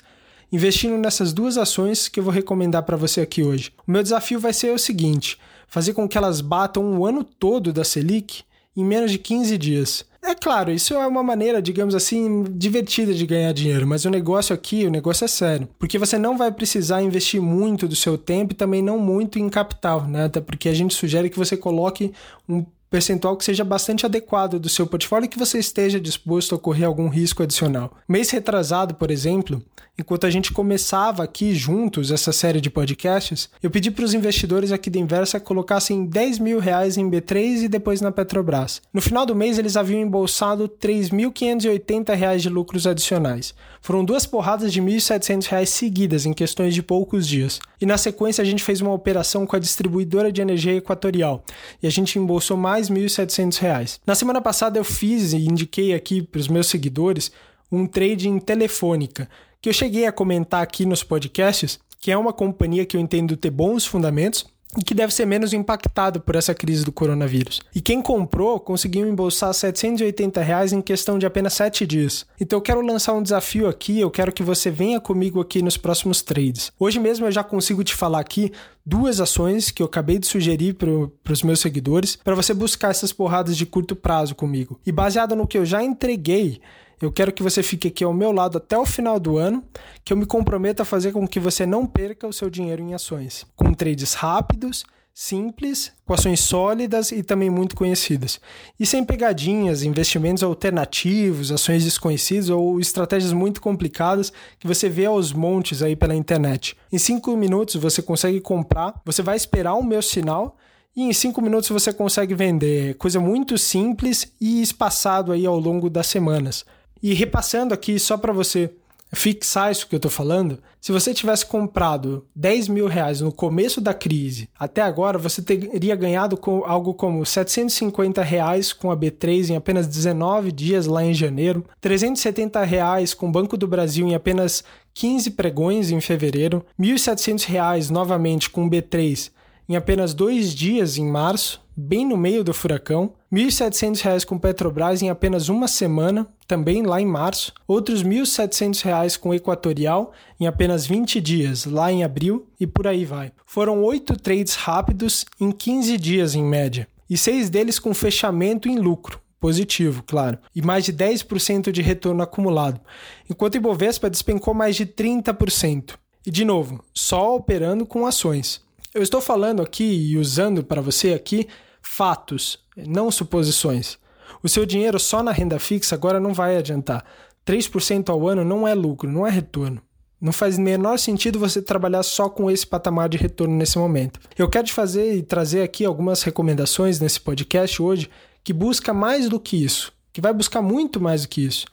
investindo 0.51 0.97
nessas 0.97 1.33
duas 1.33 1.59
ações 1.59 2.09
que 2.09 2.21
eu 2.21 2.25
vou 2.25 2.33
recomendar 2.33 2.83
para 2.83 2.97
você 2.97 3.21
aqui 3.21 3.43
hoje. 3.43 3.73
O 3.87 3.91
meu 3.91 4.03
desafio 4.03 4.39
vai 4.39 4.53
ser 4.53 4.73
o 4.73 4.79
seguinte: 4.79 5.39
fazer 5.69 5.93
com 5.93 6.09
que 6.09 6.19
elas 6.19 6.41
batam 6.41 6.99
o 6.99 7.07
ano 7.07 7.25
todo 7.25 7.73
da 7.73 7.85
Selic 7.85 8.43
em 8.77 8.85
menos 8.85 9.11
de 9.11 9.19
15 9.19 9.57
dias. 9.57 10.05
É 10.23 10.35
claro, 10.35 10.73
isso 10.73 10.93
é 10.93 11.07
uma 11.07 11.23
maneira, 11.23 11.63
digamos 11.63 11.95
assim, 11.95 12.43
divertida 12.51 13.15
de 13.15 13.25
ganhar 13.25 13.53
dinheiro, 13.53 13.87
mas 13.87 14.05
o 14.05 14.11
negócio 14.11 14.53
aqui, 14.53 14.85
o 14.85 14.91
negócio 14.91 15.25
é 15.25 15.29
sério. 15.29 15.69
Porque 15.79 16.01
você 16.01 16.19
não 16.19 16.37
vai 16.37 16.51
precisar 16.51 17.01
investir 17.01 17.41
muito 17.41 17.87
do 17.87 17.95
seu 17.95 18.19
tempo 18.19 18.53
e 18.53 18.57
também 18.57 18.83
não 18.83 18.99
muito 18.99 19.39
em 19.39 19.49
capital, 19.49 20.03
né? 20.09 20.25
Até 20.25 20.41
porque 20.41 20.69
a 20.69 20.75
gente 20.75 20.95
sugere 20.95 21.31
que 21.31 21.39
você 21.39 21.57
coloque 21.57 22.13
um 22.49 22.67
percentual 22.91 23.37
que 23.37 23.45
seja 23.45 23.65
bastante 23.65 24.07
adequado 24.07 24.59
do 24.59 24.69
seu 24.69 24.87
portfólio 24.87 25.27
e 25.27 25.29
que 25.29 25.39
você 25.39 25.59
esteja 25.59 26.01
disposto 26.01 26.55
a 26.55 26.59
correr 26.59 26.85
algum 26.85 27.09
risco 27.09 27.43
adicional. 27.43 27.93
Mês 28.09 28.31
retrasado, 28.31 28.95
por 28.95 29.11
exemplo, 29.11 29.63
enquanto 29.99 30.27
a 30.27 30.31
gente 30.31 30.53
começava 30.53 31.23
aqui 31.23 31.55
juntos 31.55 32.11
essa 32.11 32.33
série 32.33 32.61
de 32.61 32.71
podcasts, 32.71 33.49
eu 33.63 33.71
pedi 33.71 33.91
para 33.91 34.05
os 34.05 34.15
investidores 34.15 34.73
aqui 34.73 34.91
da 34.91 34.99
Inversa 34.99 35.41
colocassem 35.41 36.05
10 36.05 36.39
mil 36.39 36.59
reais 36.59 36.97
em 36.97 37.11
B3 37.11 37.65
e 37.65 37.69
depois 37.69 38.01
na 38.01 38.13
Petrobras. 38.13 38.83
No 38.93 39.01
final 39.01 39.25
do 39.25 39.35
mês, 39.35 39.59
eles 39.59 39.77
haviam 39.77 40.01
embolsado 40.01 40.69
3.580 40.69 42.15
reais 42.15 42.43
de 42.43 42.49
lucros 42.49 42.87
adicionais. 42.87 43.55
Foram 43.81 44.05
duas 44.05 44.27
porradas 44.27 44.73
de 44.73 44.83
1.700 44.83 45.47
reais 45.47 45.71
seguidas 45.71 46.27
em 46.27 46.33
questões 46.33 46.75
de 46.75 46.83
poucos 46.83 47.27
dias. 47.27 47.61
E 47.81 47.87
na 47.87 47.97
sequência, 47.97 48.43
a 48.43 48.45
gente 48.45 48.63
fez 48.63 48.81
uma 48.81 48.93
operação 48.93 49.47
com 49.47 49.55
a 49.55 49.61
distribuidora 49.61 50.33
de 50.33 50.41
energia 50.41 50.75
equatorial 50.75 51.45
e 51.83 51.87
a 51.87 51.91
gente 51.91 52.19
embolsou 52.19 52.57
mais 52.57 52.76
mais 52.77 52.89
R$ 52.89 52.97
1.700. 52.97 54.01
Na 54.07 54.15
semana 54.15 54.41
passada 54.41 54.79
eu 54.79 54.85
fiz 54.85 55.33
e 55.33 55.39
indiquei 55.39 55.95
aqui 55.95 56.21
para 56.21 56.39
os 56.39 56.49
meus 56.49 56.67
seguidores 56.67 57.33
um 57.73 57.87
trade 57.87 58.29
em 58.29 58.39
Telefônica, 58.39 59.29
que 59.63 59.69
eu 59.69 59.73
cheguei 59.73 60.07
a 60.07 60.13
comentar 60.13 60.63
aqui 60.63 60.85
nos 60.85 61.03
podcasts, 61.03 61.81
que 61.99 62.13
é 62.13 62.19
uma 62.19 62.35
companhia 62.35 62.85
que 62.85 62.97
eu 62.97 63.01
entendo 63.01 63.37
ter 63.37 63.51
bons 63.51 63.87
fundamentos 63.87 64.45
e 64.77 64.83
que 64.83 64.95
deve 64.95 65.13
ser 65.13 65.27
menos 65.27 65.53
impactado 65.53 66.21
por 66.21 66.37
essa 66.37 66.55
crise 66.55 66.85
do 66.85 66.93
coronavírus. 66.93 67.61
E 67.75 67.81
quem 67.81 68.03
comprou 68.03 68.61
conseguiu 68.61 69.09
embolsar 69.09 69.53
780 69.53 70.41
reais 70.43 70.73
em 70.73 70.81
questão 70.81 71.19
de 71.19 71.27
apenas 71.27 71.55
7 71.55 71.87
dias. 71.87 72.27
Então 72.41 72.59
eu 72.59 72.63
quero 72.63 72.81
lançar 72.81 73.15
um 73.15 73.23
desafio 73.23 73.69
aqui, 73.69 73.99
eu 74.01 74.11
quero 74.11 74.33
que 74.33 74.43
você 74.43 74.71
venha 74.71 75.01
comigo 75.01 75.41
aqui 75.41 75.63
nos 75.63 75.77
próximos 75.77 76.23
trades. 76.23 76.71
Hoje 76.79 76.99
mesmo 76.99 77.27
eu 77.27 77.33
já 77.33 77.43
consigo 77.43 77.83
te 77.83 77.95
falar 77.95 78.21
aqui 78.21 78.53
duas 78.85 79.21
ações 79.21 79.71
que 79.71 79.83
eu 79.83 79.87
acabei 79.87 80.19
de 80.19 80.27
sugerir 80.27 80.75
para 80.75 81.33
os 81.33 81.43
meus 81.43 81.61
seguidores 81.61 82.17
para 82.17 82.35
você 82.35 82.55
buscar 82.55 82.91
essas 82.91 83.13
porradas 83.13 83.57
de 83.57 83.67
curto 83.67 83.97
prazo 83.97 84.35
comigo. 84.35 84.79
E 84.87 84.93
baseado 84.93 85.35
no 85.35 85.47
que 85.47 85.59
eu 85.59 85.65
já 85.65 85.83
entreguei, 85.83 86.61
eu 87.01 87.13
quero 87.13 87.33
que 87.33 87.43
você 87.43 87.63
fique 87.63 87.89
aqui 87.89 88.05
ao 88.05 88.15
meu 88.15 88.33
lado 88.33 88.59
até 88.59 88.77
o 88.79 88.87
final 88.87 89.21
do 89.21 89.37
ano, 89.37 89.63
que 90.05 90.13
eu 90.13 90.17
me 90.17 90.27
comprometo 90.27 90.83
a 90.83 90.85
fazer 90.85 91.13
com 91.13 91.27
que 91.27 91.39
você 91.39 91.67
não 91.67 91.87
perca 91.87 92.27
o 92.27 92.33
seu 92.33 92.49
dinheiro 92.49 92.83
em 92.83 92.95
ações, 92.95 93.47
com 93.55 93.73
trades 93.75 94.15
rápidos, 94.15 94.85
simples, 95.19 95.93
com 96.05 96.13
ações 96.13 96.41
sólidas 96.41 97.11
e 97.11 97.23
também 97.23 97.49
muito 97.49 97.75
conhecidas. 97.75 98.39
E 98.79 98.85
sem 98.85 99.03
pegadinhas, 99.03 99.83
investimentos 99.83 100.43
alternativos, 100.43 101.51
ações 101.51 101.85
desconhecidas 101.85 102.51
ou 102.51 102.79
estratégias 102.79 103.33
muito 103.33 103.63
complicadas 103.63 104.31
que 104.59 104.67
você 104.67 104.91
vê 104.91 105.07
aos 105.07 105.33
montes 105.33 105.83
aí 105.83 105.97
pela 105.97 106.15
internet. 106.15 106.77
Em 106.93 106.99
cinco 106.99 107.35
minutos 107.35 107.77
você 107.77 108.03
consegue 108.03 108.43
comprar, 108.43 109.01
você 109.07 109.23
vai 109.23 109.37
esperar 109.37 109.75
o 109.75 109.83
meu 109.83 110.03
sinal 110.03 110.59
e 110.95 111.05
em 111.05 111.13
cinco 111.15 111.41
minutos 111.41 111.71
você 111.71 111.95
consegue 111.95 112.35
vender. 112.35 112.95
Coisa 112.97 113.19
muito 113.19 113.57
simples 113.57 114.31
e 114.39 114.61
espaçado 114.61 115.33
aí 115.33 115.47
ao 115.47 115.59
longo 115.59 115.89
das 115.89 116.09
semanas. 116.09 116.63
E 117.03 117.13
repassando 117.15 117.75
aqui, 117.75 117.99
só 117.99 118.17
para 118.17 118.33
você 118.33 118.71
fixar 119.13 119.71
isso 119.71 119.87
que 119.87 119.95
eu 119.95 119.99
estou 119.99 120.11
falando, 120.11 120.59
se 120.81 120.93
você 120.93 121.15
tivesse 121.15 121.47
comprado 121.47 122.27
10 122.35 122.69
mil 122.69 122.87
reais 122.87 123.21
no 123.21 123.33
começo 123.33 123.81
da 123.81 123.95
crise, 123.95 124.49
até 124.59 124.83
agora 124.83 125.19
você 125.19 125.41
teria 125.41 125.95
ganhado 125.95 126.39
algo 126.65 126.93
como 126.95 127.25
750 127.25 128.23
reais 128.23 128.73
com 128.73 128.91
a 128.91 128.97
B3 128.97 129.51
em 129.51 129.57
apenas 129.57 129.87
19 129.87 130.53
dias 130.53 130.87
lá 130.87 131.05
em 131.05 131.15
janeiro, 131.15 131.65
370 131.81 132.63
reais 132.65 133.15
com 133.15 133.29
o 133.29 133.33
Banco 133.33 133.57
do 133.57 133.69
Brasil 133.69 134.07
em 134.07 134.15
apenas 134.15 134.65
15 134.95 135.31
pregões 135.33 135.91
em 135.91 136.01
fevereiro, 136.01 136.65
1.700 136.81 137.45
reais 137.47 137.91
novamente 137.91 138.51
com 138.51 138.67
o 138.67 138.71
B3 138.71 139.31
em 139.69 139.77
apenas 139.77 140.15
dois 140.15 140.55
dias 140.55 140.97
em 140.97 141.07
março, 141.07 141.61
bem 141.77 142.07
no 142.07 142.17
meio 142.17 142.45
do 142.45 142.55
furacão, 142.55 143.13
R$ 143.31 143.43
1.700 143.43 144.25
com 144.25 144.39
Petrobras 144.39 145.03
em 145.03 145.11
apenas 145.11 145.49
uma 145.49 145.67
semana, 145.67 146.27
também 146.47 146.83
lá 146.83 147.01
em 147.01 147.07
março, 147.07 147.53
outros 147.67 148.03
R$ 148.03 148.09
1.700 148.09 149.19
com 149.19 149.35
Equatorial 149.35 150.13
em 150.39 150.47
apenas 150.47 150.87
20 150.87 151.21
dias, 151.21 151.65
lá 151.65 151.91
em 151.91 152.05
abril, 152.05 152.47
e 152.59 152.67
por 152.67 152.87
aí 152.87 153.05
vai. 153.05 153.33
Foram 153.45 153.83
oito 153.83 154.17
trades 154.19 154.55
rápidos 154.55 155.25
em 155.41 155.51
15 155.51 155.97
dias 155.99 156.35
em 156.35 156.45
média, 156.45 156.89
e 157.09 157.17
seis 157.17 157.51
deles 157.51 157.79
com 157.79 157.93
fechamento 157.95 158.69
em 158.69 158.79
lucro, 158.79 159.21
positivo, 159.41 160.03
claro, 160.07 160.39
e 160.55 160.63
mais 160.63 160.85
de 160.85 160.93
10% 160.93 161.71
de 161.71 161.83
retorno 161.83 162.23
acumulado, 162.23 162.81
enquanto 163.29 163.55
o 163.55 163.59
Ibovespa 163.59 164.11
despencou 164.11 164.55
mais 164.55 164.77
de 164.77 164.87
30%. 164.87 165.95
E 166.27 166.31
de 166.31 166.45
novo, 166.45 166.85
só 166.93 167.37
operando 167.37 167.87
com 167.87 168.05
ações. 168.05 168.61
Eu 168.93 169.03
estou 169.03 169.21
falando 169.21 169.63
aqui 169.63 169.85
e 169.85 170.19
usando 170.19 170.65
para 170.65 170.81
você 170.81 171.13
aqui 171.13 171.47
fatos, 171.81 172.59
não 172.77 173.11
suposições. 173.11 173.99
O 174.43 174.49
seu 174.49 174.67
dinheiro 174.67 174.99
só 174.99 175.23
na 175.23 175.33
renda 175.33 175.59
fixa 175.59 175.95
agora 175.95 176.21
não 176.21 176.33
vai 176.33 176.57
adiantar. 176.57 177.05
3% 177.47 178.09
ao 178.09 178.27
ano 178.27 178.45
não 178.45 178.67
é 178.67 178.75
lucro, 178.75 179.11
não 179.11 179.27
é 179.27 179.31
retorno. 179.31 179.81
Não 180.21 180.33
faz 180.33 180.59
menor 180.59 180.99
sentido 180.99 181.39
você 181.39 181.61
trabalhar 181.61 182.03
só 182.03 182.29
com 182.29 182.51
esse 182.51 182.67
patamar 182.67 183.09
de 183.09 183.19
retorno 183.19 183.55
nesse 183.55 183.79
momento. 183.79 184.19
Eu 184.37 184.49
quero 184.49 184.67
te 184.67 184.73
fazer 184.73 185.15
e 185.15 185.23
trazer 185.23 185.63
aqui 185.63 185.85
algumas 185.85 186.23
recomendações 186.23 186.99
nesse 186.99 187.21
podcast 187.21 187.83
hoje 187.83 188.11
que 188.43 188.53
busca 188.53 188.95
mais 188.95 189.29
do 189.29 189.39
que 189.39 189.63
isso, 189.63 189.93
que 190.13 190.21
vai 190.21 190.33
buscar 190.33 190.63
muito 190.63 191.01
mais 191.01 191.23
do 191.23 191.29
que 191.29 191.45
isso. 191.45 191.67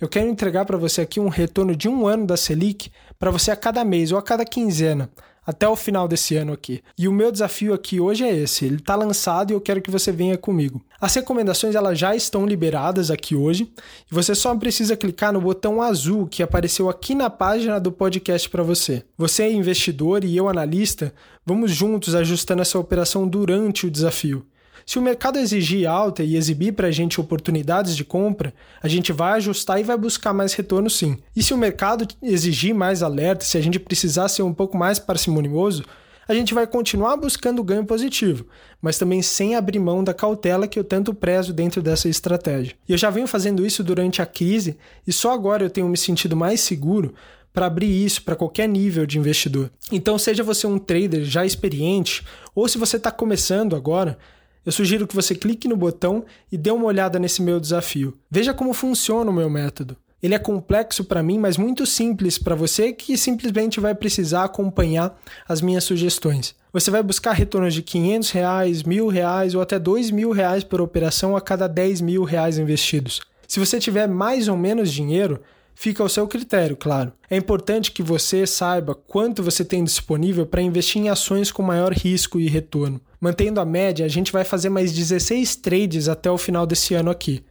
Eu 0.00 0.08
quero 0.08 0.28
entregar 0.28 0.64
para 0.64 0.76
você 0.76 1.00
aqui 1.00 1.18
um 1.18 1.28
retorno 1.28 1.74
de 1.74 1.88
um 1.88 2.06
ano 2.06 2.24
da 2.24 2.36
Selic 2.36 2.90
para 3.18 3.32
você 3.32 3.50
a 3.50 3.56
cada 3.56 3.84
mês 3.84 4.12
ou 4.12 4.18
a 4.18 4.22
cada 4.22 4.44
quinzena 4.44 5.10
até 5.48 5.66
o 5.66 5.74
final 5.74 6.06
desse 6.06 6.36
ano 6.36 6.52
aqui. 6.52 6.82
E 6.98 7.08
o 7.08 7.12
meu 7.12 7.32
desafio 7.32 7.72
aqui 7.72 7.98
hoje 7.98 8.22
é 8.22 8.36
esse, 8.36 8.66
ele 8.66 8.76
está 8.76 8.94
lançado 8.94 9.50
e 9.50 9.54
eu 9.54 9.60
quero 9.62 9.80
que 9.80 9.90
você 9.90 10.12
venha 10.12 10.36
comigo. 10.36 10.84
As 11.00 11.14
recomendações 11.14 11.74
elas 11.74 11.98
já 11.98 12.14
estão 12.14 12.44
liberadas 12.44 13.10
aqui 13.10 13.34
hoje 13.34 13.72
e 14.12 14.14
você 14.14 14.34
só 14.34 14.54
precisa 14.54 14.94
clicar 14.94 15.32
no 15.32 15.40
botão 15.40 15.80
azul 15.80 16.26
que 16.26 16.42
apareceu 16.42 16.90
aqui 16.90 17.14
na 17.14 17.30
página 17.30 17.80
do 17.80 17.90
podcast 17.90 18.46
para 18.50 18.62
você. 18.62 19.02
Você 19.16 19.44
é 19.44 19.50
investidor 19.50 20.22
e 20.22 20.36
eu 20.36 20.50
analista, 20.50 21.14
vamos 21.46 21.70
juntos 21.70 22.14
ajustando 22.14 22.60
essa 22.60 22.78
operação 22.78 23.26
durante 23.26 23.86
o 23.86 23.90
desafio. 23.90 24.44
Se 24.88 24.98
o 24.98 25.02
mercado 25.02 25.38
exigir 25.38 25.86
alta 25.86 26.22
e 26.22 26.34
exibir 26.34 26.72
para 26.72 26.88
a 26.88 26.90
gente 26.90 27.20
oportunidades 27.20 27.94
de 27.94 28.02
compra, 28.02 28.54
a 28.82 28.88
gente 28.88 29.12
vai 29.12 29.34
ajustar 29.34 29.78
e 29.78 29.82
vai 29.82 29.98
buscar 29.98 30.32
mais 30.32 30.54
retorno 30.54 30.88
sim. 30.88 31.18
E 31.36 31.42
se 31.42 31.52
o 31.52 31.58
mercado 31.58 32.08
exigir 32.22 32.74
mais 32.74 33.02
alerta, 33.02 33.44
se 33.44 33.58
a 33.58 33.60
gente 33.60 33.78
precisar 33.78 34.30
ser 34.30 34.40
um 34.44 34.54
pouco 34.54 34.78
mais 34.78 34.98
parcimonioso, 34.98 35.84
a 36.26 36.32
gente 36.32 36.54
vai 36.54 36.66
continuar 36.66 37.18
buscando 37.18 37.62
ganho 37.62 37.84
positivo, 37.84 38.46
mas 38.80 38.96
também 38.96 39.20
sem 39.20 39.56
abrir 39.56 39.78
mão 39.78 40.02
da 40.02 40.14
cautela 40.14 40.66
que 40.66 40.78
eu 40.78 40.84
tanto 40.84 41.12
prezo 41.12 41.52
dentro 41.52 41.82
dessa 41.82 42.08
estratégia. 42.08 42.74
E 42.88 42.92
eu 42.92 42.96
já 42.96 43.10
venho 43.10 43.26
fazendo 43.26 43.66
isso 43.66 43.84
durante 43.84 44.22
a 44.22 44.26
crise 44.26 44.78
e 45.06 45.12
só 45.12 45.32
agora 45.34 45.62
eu 45.62 45.68
tenho 45.68 45.86
me 45.86 45.98
sentido 45.98 46.34
mais 46.34 46.62
seguro 46.62 47.12
para 47.52 47.66
abrir 47.66 47.90
isso 47.90 48.22
para 48.22 48.36
qualquer 48.36 48.66
nível 48.66 49.04
de 49.04 49.18
investidor. 49.18 49.70
Então, 49.92 50.18
seja 50.18 50.42
você 50.42 50.66
um 50.66 50.78
trader 50.78 51.24
já 51.24 51.44
experiente 51.44 52.24
ou 52.54 52.66
se 52.66 52.78
você 52.78 52.96
está 52.96 53.10
começando 53.10 53.76
agora, 53.76 54.16
eu 54.64 54.72
sugiro 54.72 55.06
que 55.06 55.14
você 55.14 55.34
clique 55.34 55.68
no 55.68 55.76
botão 55.76 56.24
e 56.50 56.58
dê 56.58 56.70
uma 56.70 56.86
olhada 56.86 57.18
nesse 57.18 57.42
meu 57.42 57.58
desafio. 57.58 58.16
Veja 58.30 58.52
como 58.52 58.72
funciona 58.72 59.30
o 59.30 59.34
meu 59.34 59.48
método. 59.48 59.96
Ele 60.22 60.34
é 60.34 60.38
complexo 60.38 61.04
para 61.04 61.22
mim, 61.22 61.38
mas 61.38 61.56
muito 61.56 61.86
simples 61.86 62.38
para 62.38 62.56
você 62.56 62.92
que 62.92 63.16
simplesmente 63.16 63.78
vai 63.78 63.94
precisar 63.94 64.44
acompanhar 64.44 65.16
as 65.48 65.60
minhas 65.60 65.84
sugestões. 65.84 66.56
Você 66.72 66.90
vai 66.90 67.02
buscar 67.02 67.32
retornos 67.32 67.72
de 67.72 67.82
500 67.82 68.30
reais, 68.32 68.82
mil 68.82 69.06
reais 69.06 69.54
ou 69.54 69.62
até 69.62 69.78
dois 69.78 70.10
mil 70.10 70.32
reais 70.32 70.64
por 70.64 70.80
operação 70.80 71.36
a 71.36 71.40
cada 71.40 71.68
10 71.68 72.00
mil 72.00 72.24
reais 72.24 72.58
investidos. 72.58 73.20
Se 73.46 73.60
você 73.60 73.78
tiver 73.78 74.08
mais 74.08 74.48
ou 74.48 74.56
menos 74.56 74.92
dinheiro, 74.92 75.40
fica 75.78 76.02
ao 76.02 76.08
seu 76.08 76.26
critério, 76.26 76.76
claro. 76.76 77.12
É 77.30 77.36
importante 77.36 77.92
que 77.92 78.02
você 78.02 78.44
saiba 78.48 78.96
quanto 78.96 79.44
você 79.44 79.64
tem 79.64 79.84
disponível 79.84 80.44
para 80.44 80.60
investir 80.60 81.00
em 81.00 81.08
ações 81.08 81.52
com 81.52 81.62
maior 81.62 81.92
risco 81.92 82.40
e 82.40 82.48
retorno. 82.48 83.00
Mantendo 83.20 83.60
a 83.60 83.64
média, 83.64 84.04
a 84.04 84.08
gente 84.08 84.32
vai 84.32 84.42
fazer 84.42 84.70
mais 84.70 84.92
16 84.92 85.54
trades 85.54 86.08
até 86.08 86.28
o 86.28 86.36
final 86.36 86.66
desse 86.66 86.94
ano 86.94 87.10
aqui. 87.10 87.44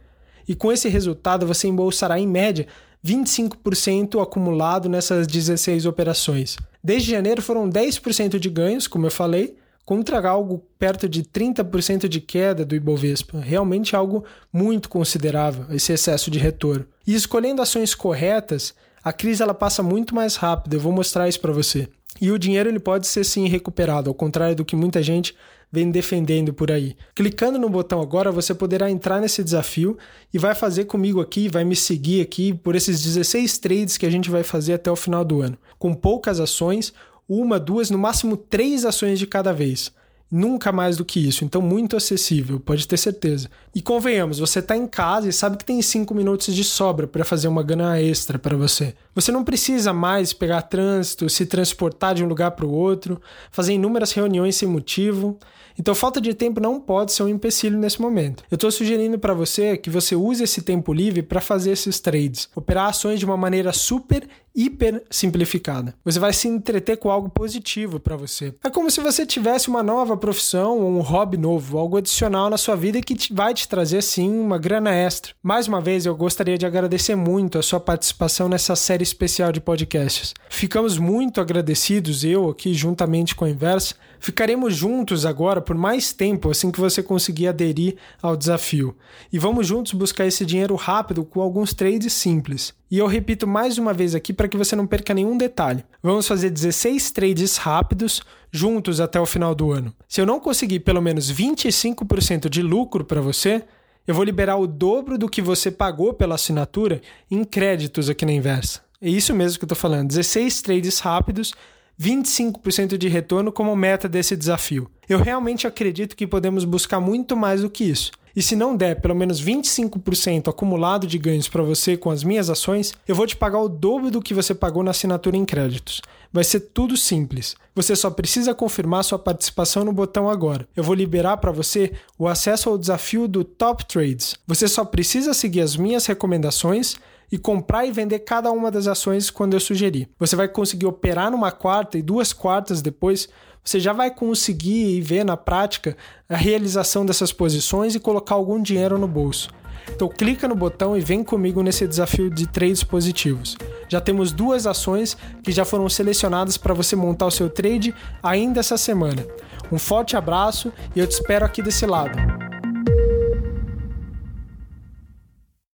E 0.46 0.54
com 0.54 0.70
esse 0.70 0.90
resultado, 0.90 1.46
você 1.46 1.68
embolsará 1.68 2.20
em 2.20 2.26
média 2.26 2.66
25% 3.02 4.22
acumulado 4.22 4.90
nessas 4.90 5.26
16 5.26 5.86
operações. 5.86 6.58
Desde 6.84 7.10
janeiro 7.10 7.40
foram 7.40 7.68
10% 7.70 8.38
de 8.38 8.50
ganhos, 8.50 8.86
como 8.86 9.06
eu 9.06 9.10
falei, 9.10 9.56
contra 9.88 10.28
algo 10.28 10.62
perto 10.78 11.08
de 11.08 11.22
30% 11.22 12.08
de 12.08 12.20
queda 12.20 12.62
do 12.62 12.76
Ibovespa. 12.76 13.40
Realmente 13.40 13.96
algo 13.96 14.22
muito 14.52 14.86
considerável, 14.86 15.64
esse 15.74 15.94
excesso 15.94 16.30
de 16.30 16.38
retorno. 16.38 16.84
E 17.06 17.14
escolhendo 17.14 17.62
ações 17.62 17.94
corretas, 17.94 18.74
a 19.02 19.14
crise 19.14 19.42
ela 19.42 19.54
passa 19.54 19.82
muito 19.82 20.14
mais 20.14 20.36
rápido, 20.36 20.74
eu 20.74 20.80
vou 20.80 20.92
mostrar 20.92 21.26
isso 21.26 21.40
para 21.40 21.54
você. 21.54 21.88
E 22.20 22.30
o 22.30 22.38
dinheiro 22.38 22.68
ele 22.68 22.78
pode 22.78 23.06
ser 23.06 23.24
sim 23.24 23.48
recuperado, 23.48 24.10
ao 24.10 24.14
contrário 24.14 24.54
do 24.54 24.62
que 24.62 24.76
muita 24.76 25.02
gente 25.02 25.34
vem 25.72 25.90
defendendo 25.90 26.52
por 26.52 26.70
aí. 26.70 26.94
Clicando 27.14 27.58
no 27.58 27.70
botão 27.70 28.02
agora, 28.02 28.30
você 28.30 28.54
poderá 28.54 28.90
entrar 28.90 29.22
nesse 29.22 29.42
desafio 29.42 29.96
e 30.34 30.36
vai 30.36 30.54
fazer 30.54 30.84
comigo 30.84 31.18
aqui, 31.18 31.48
vai 31.48 31.64
me 31.64 31.74
seguir 31.74 32.20
aqui 32.20 32.52
por 32.52 32.76
esses 32.76 33.02
16 33.02 33.56
trades 33.56 33.96
que 33.96 34.04
a 34.04 34.10
gente 34.10 34.28
vai 34.28 34.42
fazer 34.42 34.74
até 34.74 34.90
o 34.90 34.96
final 34.96 35.24
do 35.24 35.40
ano. 35.40 35.56
Com 35.78 35.94
poucas 35.94 36.40
ações, 36.40 36.92
uma, 37.28 37.60
duas, 37.60 37.90
no 37.90 37.98
máximo 37.98 38.36
três 38.36 38.84
ações 38.84 39.18
de 39.18 39.26
cada 39.26 39.52
vez. 39.52 39.92
Nunca 40.30 40.70
mais 40.70 40.96
do 40.96 41.06
que 41.06 41.26
isso, 41.26 41.42
então 41.44 41.62
muito 41.62 41.96
acessível, 41.96 42.60
pode 42.60 42.86
ter 42.86 42.98
certeza. 42.98 43.48
E 43.74 43.80
convenhamos, 43.80 44.38
você 44.38 44.58
está 44.58 44.76
em 44.76 44.86
casa 44.86 45.28
e 45.28 45.32
sabe 45.32 45.56
que 45.56 45.64
tem 45.64 45.80
cinco 45.80 46.14
minutos 46.14 46.54
de 46.54 46.62
sobra 46.62 47.06
para 47.06 47.24
fazer 47.24 47.48
uma 47.48 47.62
grana 47.62 48.00
extra 48.00 48.38
para 48.38 48.56
você. 48.56 48.94
Você 49.18 49.32
não 49.32 49.42
precisa 49.42 49.92
mais 49.92 50.32
pegar 50.32 50.62
trânsito, 50.62 51.28
se 51.28 51.44
transportar 51.44 52.14
de 52.14 52.22
um 52.22 52.28
lugar 52.28 52.52
para 52.52 52.64
o 52.64 52.70
outro, 52.70 53.20
fazer 53.50 53.72
inúmeras 53.72 54.12
reuniões 54.12 54.54
sem 54.54 54.68
motivo. 54.68 55.36
Então, 55.76 55.92
falta 55.92 56.20
de 56.20 56.32
tempo 56.34 56.60
não 56.60 56.80
pode 56.80 57.12
ser 57.12 57.24
um 57.24 57.28
empecilho 57.28 57.76
nesse 57.76 58.00
momento. 58.00 58.44
Eu 58.48 58.54
estou 58.54 58.70
sugerindo 58.70 59.18
para 59.18 59.34
você 59.34 59.76
que 59.76 59.90
você 59.90 60.14
use 60.14 60.44
esse 60.44 60.62
tempo 60.62 60.92
livre 60.92 61.22
para 61.22 61.40
fazer 61.40 61.72
esses 61.72 61.98
trades, 61.98 62.48
operar 62.54 62.90
ações 62.90 63.18
de 63.18 63.24
uma 63.24 63.36
maneira 63.36 63.72
super 63.72 64.28
hiper 64.58 65.04
simplificada. 65.08 65.94
Você 66.04 66.18
vai 66.18 66.32
se 66.32 66.48
entreter 66.48 66.96
com 66.96 67.10
algo 67.10 67.28
positivo 67.28 68.00
para 68.00 68.16
você. 68.16 68.52
É 68.64 68.68
como 68.68 68.90
se 68.90 69.00
você 69.00 69.24
tivesse 69.24 69.68
uma 69.68 69.84
nova 69.84 70.16
profissão 70.16 70.80
ou 70.80 70.90
um 70.90 71.00
hobby 71.00 71.36
novo, 71.36 71.78
algo 71.78 71.96
adicional 71.96 72.50
na 72.50 72.56
sua 72.56 72.74
vida 72.74 73.00
que 73.00 73.32
vai 73.32 73.54
te 73.54 73.68
trazer 73.68 74.02
sim 74.02 74.28
uma 74.28 74.58
grana 74.58 74.92
extra. 74.92 75.32
Mais 75.40 75.68
uma 75.68 75.80
vez, 75.80 76.06
eu 76.06 76.16
gostaria 76.16 76.58
de 76.58 76.66
agradecer 76.66 77.14
muito 77.14 77.56
a 77.56 77.62
sua 77.62 77.78
participação 77.78 78.48
nessa 78.48 78.74
série 78.74 79.04
especial 79.08 79.50
de 79.52 79.60
podcasts. 79.60 80.34
Ficamos 80.48 80.98
muito 80.98 81.40
agradecidos, 81.40 82.24
eu 82.24 82.48
aqui 82.48 82.74
juntamente 82.74 83.34
com 83.34 83.44
a 83.44 83.50
Inversa. 83.50 83.94
Ficaremos 84.20 84.74
juntos 84.74 85.24
agora 85.24 85.60
por 85.60 85.76
mais 85.76 86.12
tempo 86.12 86.50
assim 86.50 86.70
que 86.70 86.80
você 86.80 87.02
conseguir 87.02 87.48
aderir 87.48 87.96
ao 88.22 88.36
desafio. 88.36 88.96
E 89.32 89.38
vamos 89.38 89.66
juntos 89.66 89.92
buscar 89.92 90.26
esse 90.26 90.44
dinheiro 90.44 90.74
rápido 90.74 91.24
com 91.24 91.40
alguns 91.40 91.74
trades 91.74 92.12
simples. 92.12 92.74
E 92.90 92.98
eu 92.98 93.06
repito 93.06 93.46
mais 93.46 93.78
uma 93.78 93.92
vez 93.92 94.14
aqui 94.14 94.32
para 94.32 94.48
que 94.48 94.56
você 94.56 94.74
não 94.74 94.86
perca 94.86 95.12
nenhum 95.14 95.36
detalhe. 95.36 95.84
Vamos 96.02 96.26
fazer 96.26 96.50
16 96.50 97.10
trades 97.10 97.56
rápidos 97.56 98.22
juntos 98.50 99.00
até 99.00 99.20
o 99.20 99.26
final 99.26 99.54
do 99.54 99.72
ano. 99.72 99.94
Se 100.08 100.20
eu 100.20 100.26
não 100.26 100.40
conseguir 100.40 100.80
pelo 100.80 101.02
menos 101.02 101.32
25% 101.32 102.48
de 102.48 102.62
lucro 102.62 103.04
para 103.04 103.20
você, 103.20 103.64
eu 104.08 104.14
vou 104.14 104.24
liberar 104.24 104.56
o 104.56 104.66
dobro 104.66 105.18
do 105.18 105.28
que 105.28 105.42
você 105.42 105.70
pagou 105.70 106.14
pela 106.14 106.36
assinatura 106.36 107.02
em 107.30 107.44
créditos 107.44 108.08
aqui 108.08 108.24
na 108.24 108.32
Inversa. 108.32 108.87
É 109.00 109.08
isso 109.08 109.34
mesmo 109.34 109.58
que 109.58 109.64
eu 109.64 109.66
estou 109.66 109.78
falando. 109.78 110.08
16 110.08 110.60
trades 110.60 110.98
rápidos 110.98 111.52
25% 112.00 112.96
de 112.96 113.08
retorno 113.08 113.50
como 113.50 113.74
meta 113.74 114.08
desse 114.08 114.36
desafio. 114.36 114.88
Eu 115.08 115.18
realmente 115.18 115.66
acredito 115.66 116.16
que 116.16 116.26
podemos 116.26 116.64
buscar 116.64 117.00
muito 117.00 117.36
mais 117.36 117.62
do 117.62 117.70
que 117.70 117.84
isso. 117.84 118.12
E 118.36 118.42
se 118.42 118.54
não 118.54 118.76
der 118.76 119.00
pelo 119.00 119.16
menos 119.16 119.42
25% 119.42 120.48
acumulado 120.48 121.08
de 121.08 121.18
ganhos 121.18 121.48
para 121.48 121.62
você 121.62 121.96
com 121.96 122.08
as 122.08 122.22
minhas 122.22 122.48
ações, 122.48 122.94
eu 123.06 123.14
vou 123.16 123.26
te 123.26 123.34
pagar 123.34 123.58
o 123.58 123.68
dobro 123.68 124.12
do 124.12 124.22
que 124.22 124.32
você 124.32 124.54
pagou 124.54 124.84
na 124.84 124.92
assinatura 124.92 125.36
em 125.36 125.44
créditos. 125.44 126.00
Vai 126.32 126.44
ser 126.44 126.60
tudo 126.60 126.96
simples. 126.96 127.56
Você 127.74 127.96
só 127.96 128.10
precisa 128.10 128.54
confirmar 128.54 129.02
sua 129.02 129.18
participação 129.18 129.84
no 129.84 129.92
botão 129.92 130.28
agora. 130.28 130.68
Eu 130.76 130.84
vou 130.84 130.94
liberar 130.94 131.38
para 131.38 131.50
você 131.50 131.92
o 132.16 132.28
acesso 132.28 132.70
ao 132.70 132.78
desafio 132.78 133.26
do 133.26 133.42
Top 133.42 133.84
Trades. 133.86 134.36
Você 134.46 134.68
só 134.68 134.84
precisa 134.84 135.34
seguir 135.34 135.62
as 135.62 135.74
minhas 135.74 136.06
recomendações 136.06 136.96
e 137.30 137.38
comprar 137.38 137.86
e 137.86 137.92
vender 137.92 138.20
cada 138.20 138.50
uma 138.50 138.70
das 138.70 138.86
ações 138.86 139.30
quando 139.30 139.54
eu 139.54 139.60
sugerir. 139.60 140.08
Você 140.18 140.34
vai 140.34 140.48
conseguir 140.48 140.86
operar 140.86 141.30
numa 141.30 141.50
quarta 141.50 141.98
e 141.98 142.02
duas 142.02 142.32
quartas 142.32 142.80
depois, 142.82 143.28
você 143.62 143.78
já 143.78 143.92
vai 143.92 144.10
conseguir 144.10 145.00
ver 145.00 145.24
na 145.24 145.36
prática 145.36 145.96
a 146.28 146.36
realização 146.36 147.04
dessas 147.04 147.32
posições 147.32 147.94
e 147.94 148.00
colocar 148.00 148.34
algum 148.34 148.62
dinheiro 148.62 148.98
no 148.98 149.06
bolso. 149.06 149.50
Então 149.94 150.08
clica 150.08 150.46
no 150.46 150.54
botão 150.54 150.96
e 150.96 151.00
vem 151.00 151.24
comigo 151.24 151.62
nesse 151.62 151.86
desafio 151.86 152.30
de 152.30 152.46
trades 152.46 152.82
positivos. 152.82 153.56
Já 153.88 154.00
temos 154.00 154.32
duas 154.32 154.66
ações 154.66 155.16
que 155.42 155.52
já 155.52 155.64
foram 155.64 155.88
selecionadas 155.88 156.56
para 156.56 156.74
você 156.74 156.94
montar 156.94 157.26
o 157.26 157.30
seu 157.30 157.48
trade 157.48 157.94
ainda 158.22 158.60
essa 158.60 158.76
semana. 158.76 159.26
Um 159.70 159.78
forte 159.78 160.16
abraço 160.16 160.72
e 160.94 161.00
eu 161.00 161.06
te 161.06 161.12
espero 161.12 161.44
aqui 161.44 161.62
desse 161.62 161.86
lado. 161.86 162.47